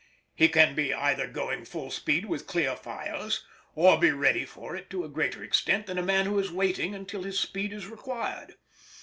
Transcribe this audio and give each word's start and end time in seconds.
He 0.33 0.47
can 0.49 0.73
be 0.73 0.95
either 0.95 1.27
going 1.27 1.63
full 1.63 1.91
speed 1.91 2.25
with 2.25 2.47
clear 2.47 2.75
fires, 2.75 3.45
or 3.75 3.99
be 3.99 4.09
ready 4.09 4.45
for 4.45 4.75
it 4.75 4.89
to 4.89 5.03
a 5.03 5.09
greater 5.09 5.43
extent 5.43 5.85
than 5.85 5.99
a 5.99 6.01
man 6.01 6.25
who 6.25 6.39
is 6.39 6.49
waiting 6.51 6.95
until 6.95 7.21
his 7.21 7.39
speed 7.39 7.71
is 7.71 7.85
required. 7.85 8.55